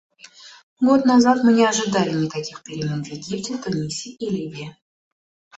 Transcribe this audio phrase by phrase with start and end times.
[0.79, 4.75] Год назад мы не ожидали никаких перемен в Египте, Тунисе и Ливии.